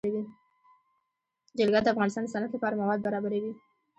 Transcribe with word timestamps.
جلګه 1.57 1.79
د 1.83 1.87
افغانستان 1.93 2.23
د 2.25 2.31
صنعت 2.33 2.51
لپاره 2.53 2.79
مواد 2.81 2.99
برابروي. 3.05 3.53